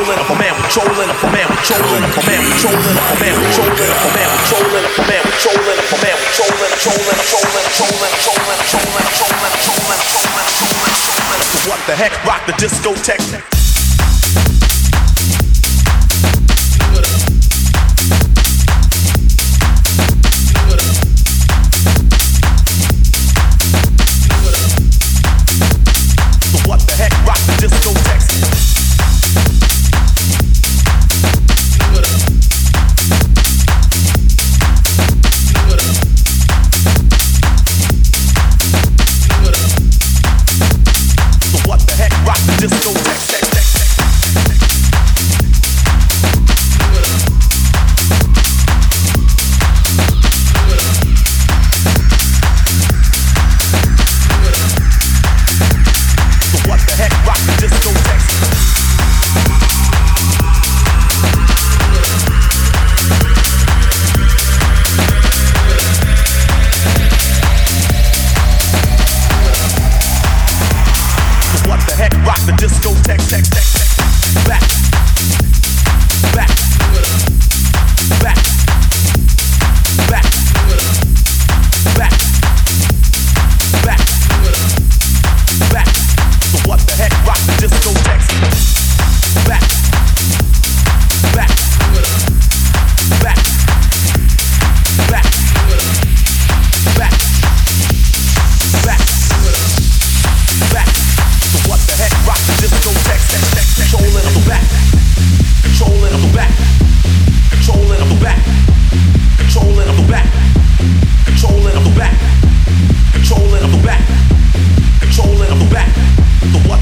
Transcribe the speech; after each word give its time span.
controlling 0.00 0.20
if 0.20 0.30
a 0.30 0.36
man 0.36 0.54
with 0.56 0.70
trolling 0.70 1.10
if 1.10 1.24
a 1.24 1.28
man 1.30 1.46
with 1.50 1.60
trolling 1.60 2.04
if 2.04 2.16
a 2.16 2.24
man 2.24 2.40
with 2.40 2.60
trolling 2.60 2.96
if 2.96 3.04
a 3.04 3.20
man 3.20 3.34
with 3.36 3.52
trolling 3.52 3.84
if 3.84 4.00
a 4.00 4.12
man 4.16 4.28
with 4.32 4.48
trolling 4.48 4.84
if 4.84 4.96
a 4.96 5.04
man 5.04 5.22
with 5.24 5.40
trolling 5.44 5.78
if 5.78 5.92
a 5.92 5.98
man 6.00 6.16
with 6.16 6.32
trolling 6.36 6.74
trolling 6.80 7.20
trolling 7.28 7.68
trolling 7.76 8.08
trolling 8.16 8.20
trolling 8.24 8.60
trolling 8.72 9.10
trolling 9.20 9.52
trolling 9.52 10.00
trolling 10.00 11.20
what 11.68 11.80
the 11.86 11.94
heck? 11.94 12.12
Rock 12.24 12.46
the 12.46 12.52
discotheque. 12.52 13.59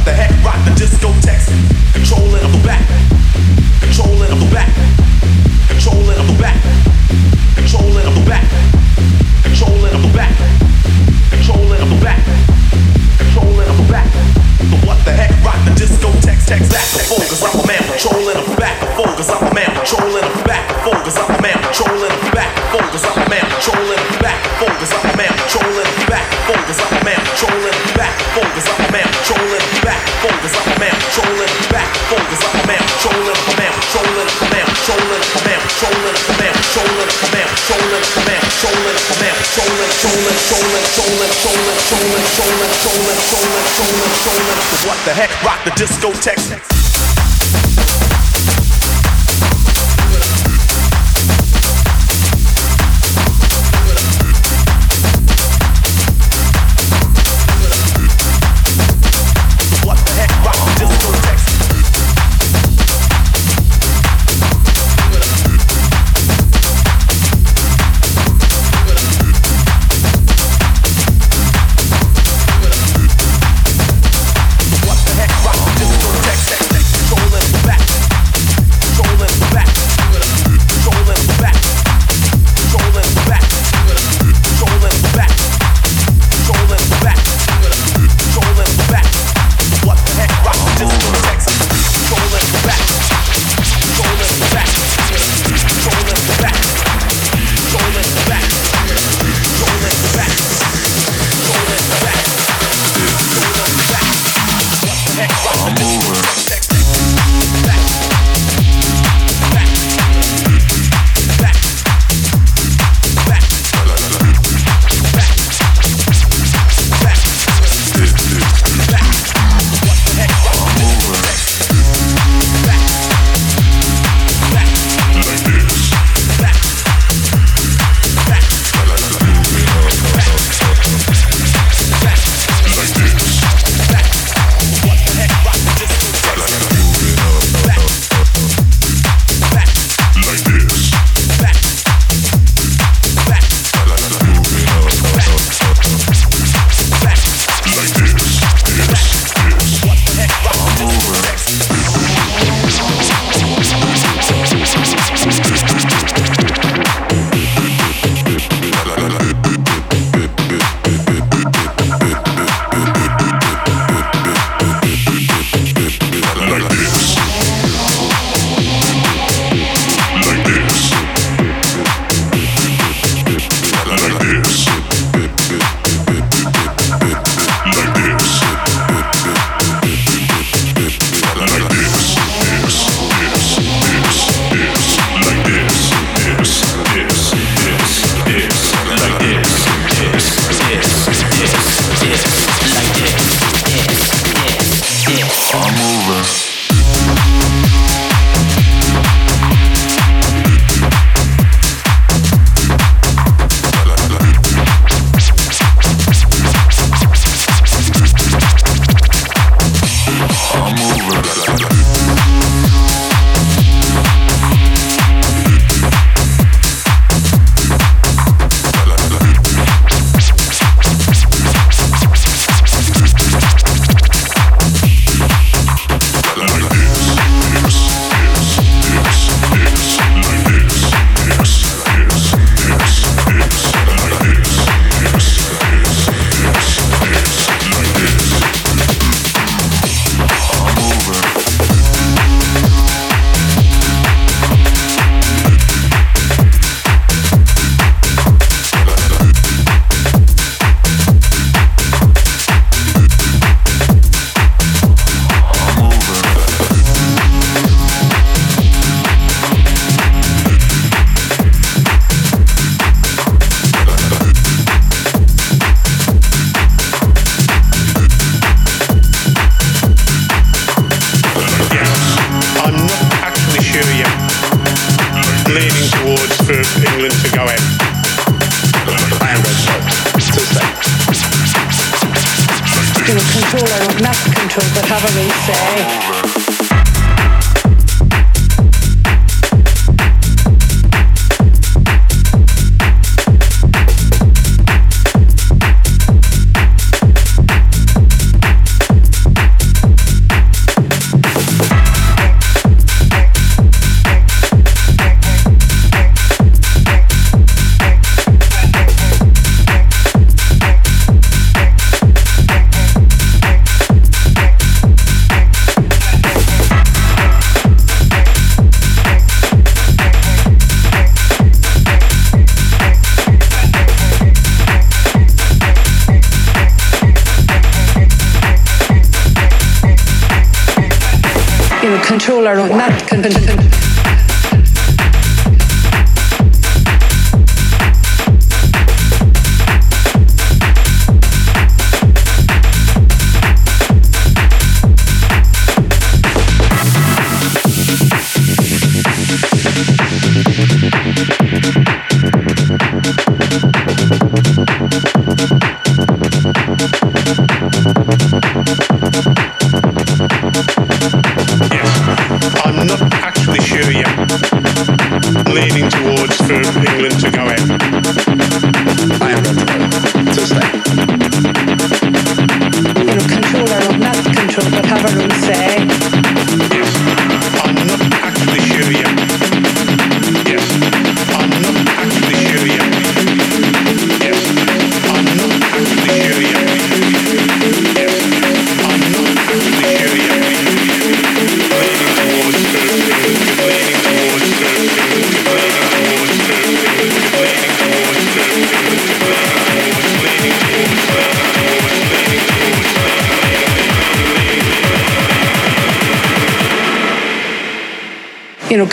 the 0.08 0.14
heck 0.14 0.32
rock 0.42 0.56
the 0.64 0.70
discotheques. 0.70 1.52
Controlling 1.92 2.57
What 44.86 44.98
the 45.04 45.14
heck? 45.14 45.30
Rock 45.42 45.64
the 45.64 45.70
discotheque. 45.70 46.77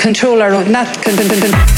Control 0.06 0.40
our 0.40 0.54
own, 0.54 0.72
not 0.72 1.75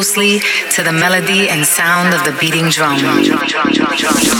closely 0.00 0.40
to 0.70 0.82
the 0.82 0.90
melody 0.90 1.50
and 1.50 1.62
sound 1.62 2.14
of 2.14 2.24
the 2.24 2.34
beating 2.40 2.70
drum. 2.70 4.39